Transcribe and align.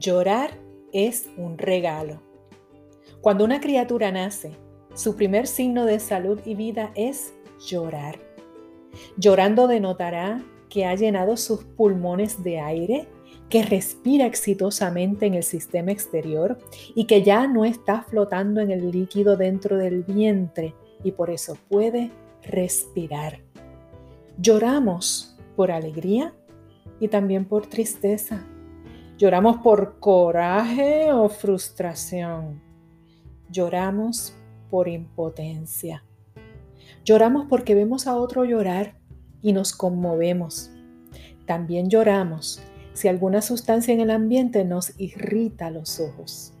Llorar 0.00 0.52
es 0.94 1.28
un 1.36 1.58
regalo. 1.58 2.22
Cuando 3.20 3.44
una 3.44 3.60
criatura 3.60 4.10
nace, 4.10 4.52
su 4.94 5.14
primer 5.14 5.46
signo 5.46 5.84
de 5.84 6.00
salud 6.00 6.40
y 6.46 6.54
vida 6.54 6.90
es 6.94 7.34
llorar. 7.68 8.18
Llorando 9.18 9.68
denotará 9.68 10.42
que 10.70 10.86
ha 10.86 10.94
llenado 10.94 11.36
sus 11.36 11.64
pulmones 11.64 12.42
de 12.42 12.60
aire, 12.60 13.08
que 13.50 13.62
respira 13.62 14.24
exitosamente 14.24 15.26
en 15.26 15.34
el 15.34 15.42
sistema 15.42 15.92
exterior 15.92 16.56
y 16.94 17.04
que 17.04 17.22
ya 17.22 17.46
no 17.46 17.66
está 17.66 18.00
flotando 18.00 18.62
en 18.62 18.70
el 18.70 18.90
líquido 18.90 19.36
dentro 19.36 19.76
del 19.76 20.02
vientre 20.04 20.74
y 21.04 21.12
por 21.12 21.28
eso 21.28 21.58
puede 21.68 22.10
respirar. 22.44 23.42
Lloramos 24.38 25.36
por 25.56 25.70
alegría 25.70 26.32
y 27.00 27.08
también 27.08 27.44
por 27.44 27.66
tristeza 27.66 28.46
Lloramos 29.20 29.58
por 29.58 30.00
coraje 30.00 31.12
o 31.12 31.28
frustración. 31.28 32.62
Lloramos 33.50 34.34
por 34.70 34.88
impotencia. 34.88 36.02
Lloramos 37.04 37.44
porque 37.46 37.74
vemos 37.74 38.06
a 38.06 38.16
otro 38.16 38.46
llorar 38.46 38.96
y 39.42 39.52
nos 39.52 39.74
conmovemos. 39.74 40.70
También 41.44 41.90
lloramos 41.90 42.62
si 42.94 43.08
alguna 43.08 43.42
sustancia 43.42 43.92
en 43.92 44.00
el 44.00 44.10
ambiente 44.10 44.64
nos 44.64 44.98
irrita 44.98 45.68
los 45.68 46.00
ojos. 46.00 46.54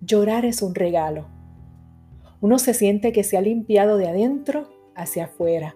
Llorar 0.00 0.44
es 0.44 0.62
un 0.62 0.76
regalo. 0.76 1.26
Uno 2.40 2.60
se 2.60 2.72
siente 2.72 3.10
que 3.10 3.24
se 3.24 3.36
ha 3.36 3.40
limpiado 3.40 3.96
de 3.96 4.06
adentro 4.06 4.70
hacia 4.94 5.24
afuera. 5.24 5.74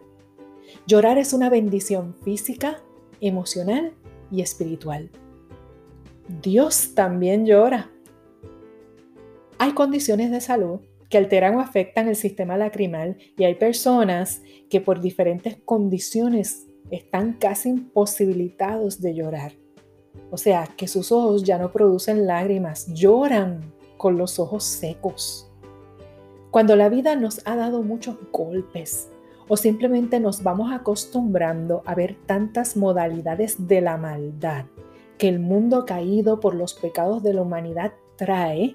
Llorar 0.87 1.19
es 1.19 1.33
una 1.33 1.51
bendición 1.51 2.14
física, 2.23 2.77
emocional 3.20 3.94
y 4.31 4.42
espiritual. 4.42 5.11
Dios 6.28 6.94
también 6.94 7.46
llora. 7.46 7.91
Hay 9.58 9.72
condiciones 9.72 10.30
de 10.32 10.41
salud 10.41 10.80
que 11.08 11.19
alteran 11.19 11.55
o 11.55 11.60
afectan 11.60 12.08
el 12.08 12.16
sistema 12.16 12.56
lacrimal 12.56 13.16
y 13.38 13.44
hay 13.44 13.55
personas 13.55 14.42
que 14.69 14.80
por 14.80 15.00
diferentes 15.00 15.56
condiciones 15.64 16.66
están 16.91 17.34
casi 17.34 17.69
imposibilitados 17.69 19.00
de 19.00 19.14
llorar. 19.14 19.52
O 20.30 20.36
sea, 20.36 20.66
que 20.77 20.88
sus 20.88 21.12
ojos 21.12 21.44
ya 21.44 21.58
no 21.58 21.70
producen 21.70 22.27
lágrimas, 22.27 22.92
lloran 22.92 23.72
con 23.97 24.19
los 24.19 24.41
ojos 24.41 24.64
secos. 24.64 25.48
Cuando 26.50 26.74
la 26.74 26.88
vida 26.88 27.14
nos 27.14 27.41
ha 27.47 27.54
dado 27.54 27.82
muchos 27.82 28.16
golpes 28.32 29.10
o 29.47 29.56
simplemente 29.56 30.19
nos 30.19 30.42
vamos 30.42 30.72
acostumbrando 30.72 31.82
a 31.86 31.94
ver 31.94 32.16
tantas 32.27 32.77
modalidades 32.77 33.69
de 33.69 33.80
la 33.80 33.97
maldad 33.97 34.64
que 35.19 35.28
el 35.28 35.41
mundo 35.41 35.84
caído 35.84 36.41
por 36.41 36.55
los 36.55 36.75
pecados 36.75 37.22
de 37.22 37.34
la 37.34 37.42
humanidad 37.42 37.92
trae, 38.17 38.75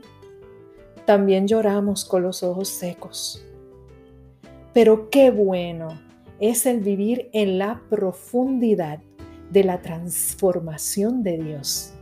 también 1.05 1.47
lloramos 1.47 2.05
con 2.05 2.23
los 2.23 2.43
ojos 2.43 2.69
secos. 2.69 3.45
Pero 4.73 5.09
qué 5.09 5.31
bueno 5.31 5.99
es 6.39 6.65
el 6.65 6.79
vivir 6.79 7.29
en 7.33 7.57
la 7.57 7.81
profundidad 7.89 8.99
de 9.51 9.63
la 9.63 9.81
transformación 9.81 11.23
de 11.23 11.37
Dios. 11.37 11.93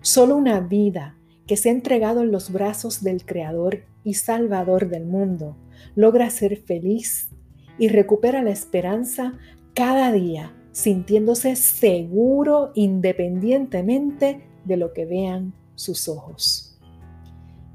Solo 0.00 0.36
una 0.36 0.60
vida 0.60 1.16
que 1.46 1.56
se 1.56 1.70
ha 1.70 1.72
entregado 1.72 2.22
en 2.22 2.30
los 2.30 2.52
brazos 2.52 3.02
del 3.02 3.24
Creador 3.24 3.84
y 4.04 4.14
Salvador 4.14 4.88
del 4.88 5.06
mundo 5.06 5.56
logra 5.94 6.30
ser 6.30 6.56
feliz 6.56 7.30
y 7.78 7.88
recupera 7.88 8.42
la 8.42 8.50
esperanza 8.50 9.38
cada 9.74 10.12
día 10.12 10.54
sintiéndose 10.74 11.54
seguro 11.54 12.72
independientemente 12.74 14.44
de 14.64 14.76
lo 14.76 14.92
que 14.92 15.06
vean 15.06 15.54
sus 15.76 16.08
ojos. 16.08 16.80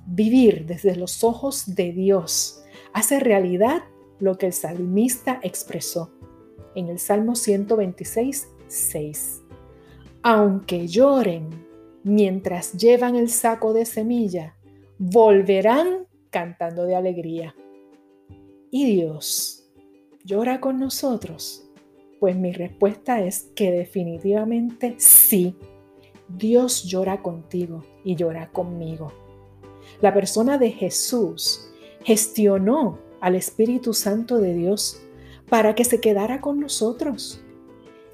Vivir 0.05 0.65
desde 0.65 0.97
los 0.97 1.23
ojos 1.23 1.75
de 1.75 1.93
Dios 1.93 2.61
hace 2.91 3.21
realidad 3.21 3.83
lo 4.19 4.37
que 4.37 4.47
el 4.47 4.53
salmista 4.53 5.39
expresó 5.43 6.11
en 6.75 6.89
el 6.89 6.99
Salmo 6.99 7.35
126, 7.35 8.49
6. 8.67 9.41
Aunque 10.21 10.87
lloren 10.87 11.49
mientras 12.03 12.73
llevan 12.73 13.15
el 13.15 13.29
saco 13.29 13.71
de 13.71 13.85
semilla, 13.85 14.57
volverán 14.97 16.05
cantando 16.31 16.83
de 16.83 16.95
alegría. 16.97 17.55
Y 18.71 18.93
Dios 18.93 19.71
llora 20.25 20.59
con 20.59 20.79
nosotros 20.79 21.68
pues 22.19 22.35
mi 22.35 22.51
respuesta 22.51 23.21
es 23.21 23.49
que 23.55 23.71
definitivamente 23.71 24.95
sí. 24.97 25.55
Dios 26.27 26.83
llora 26.83 27.23
contigo 27.23 27.83
y 28.03 28.15
llora 28.15 28.51
conmigo. 28.51 29.11
La 30.01 30.13
persona 30.13 30.57
de 30.57 30.71
Jesús 30.71 31.71
gestionó 32.03 32.99
al 33.19 33.35
Espíritu 33.35 33.93
Santo 33.93 34.37
de 34.37 34.53
Dios 34.53 35.01
para 35.49 35.73
que 35.73 35.83
se 35.83 35.99
quedara 35.99 36.39
con 36.41 36.59
nosotros. 36.59 37.41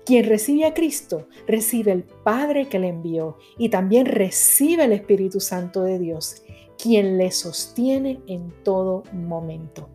Quien 0.06 0.26
recibe 0.26 0.66
a 0.66 0.74
Cristo 0.74 1.28
recibe 1.48 1.92
el 1.92 2.04
Padre 2.04 2.70
que 2.70 2.80
le 2.80 2.90
envió 2.90 3.38
y 3.58 3.70
también 3.70 4.06
recibe 4.06 4.86
el 4.86 4.94
Espíritu 4.94 5.40
Santo 5.40 5.84
de 5.84 6.00
Dios, 6.00 6.44
quien 6.82 7.18
le 7.18 7.32
sostiene 7.32 8.22
en 8.28 8.54
todo 8.64 9.04
momento. 9.12 9.90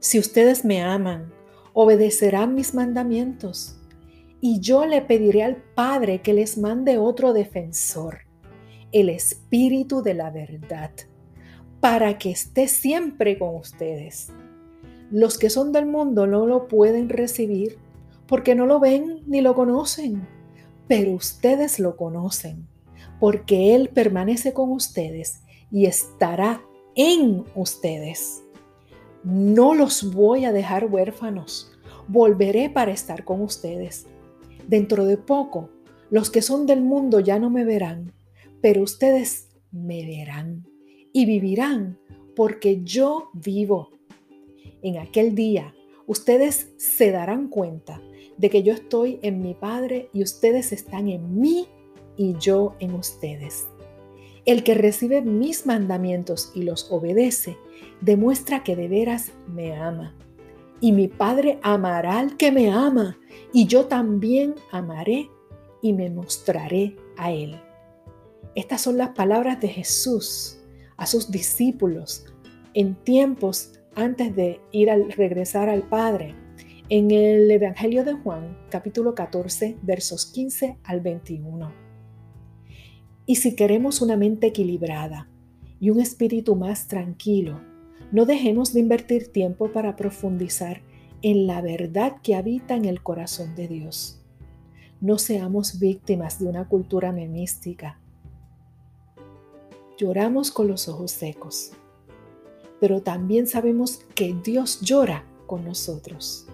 Si 0.00 0.18
ustedes 0.18 0.64
me 0.64 0.82
aman, 0.82 1.32
obedecerán 1.74 2.54
mis 2.54 2.74
mandamientos. 2.74 3.78
Y 4.40 4.60
yo 4.60 4.86
le 4.86 5.02
pediré 5.02 5.44
al 5.44 5.56
Padre 5.56 6.20
que 6.20 6.34
les 6.34 6.58
mande 6.58 6.98
otro 6.98 7.32
defensor, 7.32 8.20
el 8.90 9.08
Espíritu 9.08 10.02
de 10.02 10.14
la 10.14 10.30
verdad, 10.30 10.90
para 11.80 12.18
que 12.18 12.30
esté 12.30 12.68
siempre 12.68 13.38
con 13.38 13.54
ustedes. 13.54 14.30
Los 15.10 15.38
que 15.38 15.50
son 15.50 15.72
del 15.72 15.86
mundo 15.86 16.26
no 16.26 16.46
lo 16.46 16.68
pueden 16.68 17.08
recibir 17.08 17.78
porque 18.26 18.54
no 18.54 18.66
lo 18.66 18.80
ven 18.80 19.22
ni 19.26 19.40
lo 19.40 19.54
conocen, 19.54 20.26
pero 20.88 21.12
ustedes 21.12 21.78
lo 21.78 21.96
conocen, 21.96 22.66
porque 23.20 23.74
Él 23.74 23.90
permanece 23.90 24.52
con 24.52 24.70
ustedes 24.70 25.42
y 25.70 25.86
estará 25.86 26.62
en 26.94 27.44
ustedes. 27.54 28.42
No 29.24 29.74
los 29.74 30.12
voy 30.14 30.44
a 30.44 30.52
dejar 30.52 30.86
huérfanos, 30.86 31.72
volveré 32.08 32.70
para 32.70 32.92
estar 32.92 33.24
con 33.24 33.40
ustedes. 33.40 34.06
Dentro 34.66 35.04
de 35.04 35.16
poco, 35.16 35.70
los 36.10 36.30
que 36.30 36.42
son 36.42 36.66
del 36.66 36.82
mundo 36.82 37.20
ya 37.20 37.38
no 37.38 37.48
me 37.50 37.64
verán, 37.64 38.12
pero 38.60 38.82
ustedes 38.82 39.48
me 39.70 40.04
verán 40.04 40.66
y 41.12 41.26
vivirán 41.26 41.98
porque 42.34 42.82
yo 42.82 43.30
vivo. 43.32 43.90
En 44.82 44.98
aquel 44.98 45.34
día, 45.34 45.74
ustedes 46.06 46.72
se 46.76 47.10
darán 47.10 47.48
cuenta 47.48 48.02
de 48.36 48.50
que 48.50 48.62
yo 48.62 48.72
estoy 48.72 49.20
en 49.22 49.40
mi 49.40 49.54
Padre 49.54 50.08
y 50.12 50.22
ustedes 50.22 50.72
están 50.72 51.08
en 51.08 51.40
mí 51.40 51.66
y 52.16 52.34
yo 52.38 52.74
en 52.80 52.94
ustedes. 52.94 53.66
El 54.44 54.64
que 54.64 54.74
recibe 54.74 55.22
mis 55.22 55.66
mandamientos 55.66 56.50
y 56.54 56.62
los 56.62 56.90
obedece, 56.90 57.56
demuestra 58.00 58.64
que 58.64 58.74
de 58.74 58.88
veras 58.88 59.32
me 59.46 59.76
ama. 59.76 60.14
Y 60.80 60.90
mi 60.92 61.06
Padre 61.06 61.60
amará 61.62 62.18
al 62.18 62.36
que 62.36 62.50
me 62.50 62.72
ama, 62.72 63.18
y 63.52 63.66
yo 63.66 63.86
también 63.86 64.56
amaré 64.72 65.30
y 65.80 65.92
me 65.92 66.10
mostraré 66.10 66.96
a 67.16 67.30
él. 67.30 67.60
Estas 68.54 68.80
son 68.80 68.98
las 68.98 69.10
palabras 69.10 69.60
de 69.60 69.68
Jesús 69.68 70.58
a 70.96 71.06
sus 71.06 71.30
discípulos 71.30 72.26
en 72.74 72.96
tiempos 72.96 73.80
antes 73.94 74.34
de 74.34 74.60
ir 74.72 74.90
al 74.90 75.12
regresar 75.12 75.68
al 75.68 75.82
Padre. 75.82 76.34
En 76.88 77.10
el 77.10 77.50
Evangelio 77.50 78.04
de 78.04 78.14
Juan, 78.14 78.58
capítulo 78.70 79.14
14, 79.14 79.78
versos 79.82 80.26
15 80.26 80.78
al 80.84 81.00
21. 81.00 81.91
Y 83.26 83.36
si 83.36 83.54
queremos 83.54 84.02
una 84.02 84.16
mente 84.16 84.48
equilibrada 84.48 85.28
y 85.80 85.90
un 85.90 86.00
espíritu 86.00 86.56
más 86.56 86.88
tranquilo, 86.88 87.60
no 88.10 88.26
dejemos 88.26 88.72
de 88.72 88.80
invertir 88.80 89.32
tiempo 89.32 89.72
para 89.72 89.96
profundizar 89.96 90.82
en 91.22 91.46
la 91.46 91.60
verdad 91.60 92.16
que 92.22 92.34
habita 92.34 92.74
en 92.74 92.84
el 92.84 93.02
corazón 93.02 93.54
de 93.54 93.68
Dios. 93.68 94.20
No 95.00 95.18
seamos 95.18 95.78
víctimas 95.78 96.38
de 96.38 96.46
una 96.46 96.68
cultura 96.68 97.12
memística. 97.12 97.98
Lloramos 99.98 100.50
con 100.50 100.68
los 100.68 100.88
ojos 100.88 101.12
secos, 101.12 101.72
pero 102.80 103.02
también 103.02 103.46
sabemos 103.46 104.00
que 104.14 104.34
Dios 104.44 104.80
llora 104.80 105.24
con 105.46 105.64
nosotros. 105.64 106.46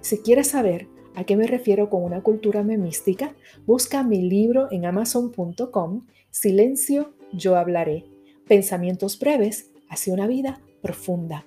Si 0.00 0.18
quieres 0.18 0.48
saber 0.48 0.86
¿A 1.18 1.24
qué 1.24 1.36
me 1.36 1.48
refiero 1.48 1.90
con 1.90 2.04
una 2.04 2.22
cultura 2.22 2.62
memística? 2.62 3.34
Busca 3.66 4.04
mi 4.04 4.22
libro 4.22 4.68
en 4.70 4.86
amazon.com, 4.86 6.06
Silencio, 6.30 7.12
yo 7.32 7.56
hablaré. 7.56 8.04
Pensamientos 8.46 9.18
breves 9.18 9.72
hacia 9.88 10.14
una 10.14 10.28
vida 10.28 10.60
profunda. 10.80 11.44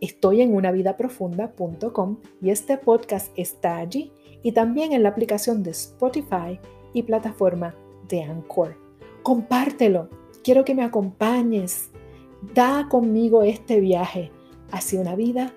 Estoy 0.00 0.42
en 0.42 0.54
unavidaprofunda.com 0.54 2.18
y 2.40 2.50
este 2.50 2.78
podcast 2.78 3.32
está 3.34 3.78
allí 3.78 4.12
y 4.44 4.52
también 4.52 4.92
en 4.92 5.02
la 5.02 5.08
aplicación 5.08 5.64
de 5.64 5.72
Spotify 5.72 6.60
y 6.92 7.02
plataforma 7.02 7.74
de 8.08 8.22
Anchor. 8.22 8.76
Compártelo. 9.24 10.08
Quiero 10.44 10.64
que 10.64 10.76
me 10.76 10.84
acompañes. 10.84 11.90
Da 12.54 12.86
conmigo 12.88 13.42
este 13.42 13.80
viaje 13.80 14.30
hacia 14.70 15.00
una 15.00 15.16
vida 15.16 15.52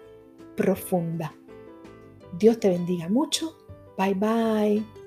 profunda. 0.55 1.35
Dios 2.37 2.59
te 2.59 2.69
bendiga 2.69 3.07
mucho. 3.09 3.55
Bye 3.97 4.13
bye. 4.15 5.02